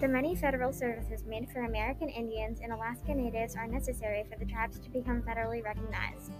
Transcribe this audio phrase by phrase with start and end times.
[0.00, 4.50] The many federal services made for American Indians and Alaska Natives are necessary for the
[4.50, 6.32] tribes to become federally recognized.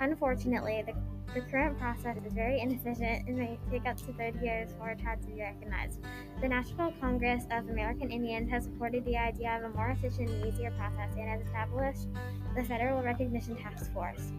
[0.00, 0.92] Unfortunately, the,
[1.32, 4.96] the current process is very inefficient and may take up to 30 years for a
[4.96, 6.00] tribe to be recognized.
[6.42, 10.44] The National Congress of American Indians has supported the idea of a more efficient and
[10.44, 12.08] easier process and has established
[12.54, 14.30] the Federal Recognition Task Force.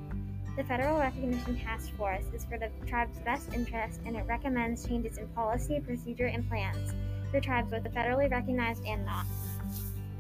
[0.56, 5.18] The Federal Recognition Task Force is for the tribe's best interest and it recommends changes
[5.18, 6.94] in policy, procedure, and plans
[7.32, 9.26] for tribes both federally recognized and not.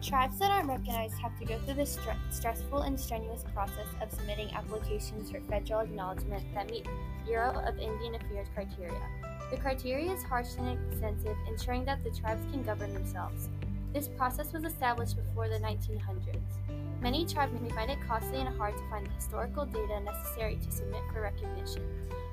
[0.02, 4.12] Tribes that aren't recognized have to go through the stre- stressful and strenuous process of
[4.12, 6.88] submitting applications for federal acknowledgement that meet
[7.26, 9.02] Bureau of Indian Affairs criteria.
[9.50, 13.50] The criteria is harsh and extensive, ensuring that the tribes can govern themselves.
[13.94, 17.02] This process was established before the 1900s.
[17.02, 20.72] Many tribes may find it costly and hard to find the historical data necessary to
[20.72, 21.84] submit for recognition.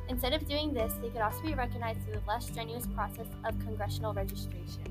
[0.08, 3.58] Instead of doing this, they could also be recognized through the less strenuous process of
[3.60, 4.82] congressional registration.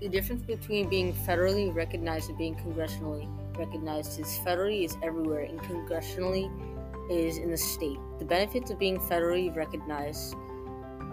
[0.00, 5.58] The difference between being federally recognized and being congressionally recognized is federally is everywhere and
[5.60, 6.50] congressionally
[7.10, 7.98] is in the state.
[8.18, 10.34] The benefits of being federally recognized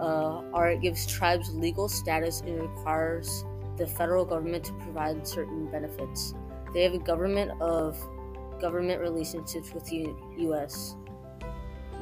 [0.00, 3.44] uh, are it gives tribes legal status and requires
[3.76, 6.34] the federal government to provide certain benefits.
[6.72, 7.96] They have a government of
[8.60, 10.96] government relationships with the U.S.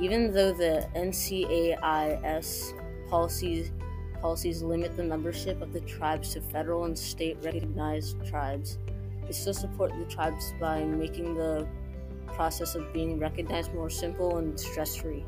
[0.01, 2.75] Even though the NCAI's
[3.09, 3.71] policies
[4.21, 8.79] policies limit the membership of the tribes to federal and state recognized tribes,
[9.27, 11.67] they still support the tribes by making the
[12.29, 15.25] process of being recognized more simple and stress free.